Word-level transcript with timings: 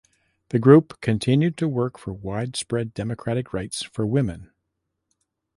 The 0.49 0.57
group 0.57 0.99
continued 1.01 1.57
to 1.57 1.67
work 1.67 1.99
for 1.99 2.11
widespread 2.11 2.95
democratic 2.95 3.53
rights 3.53 3.83
for 3.83 4.03
women. 4.03 4.49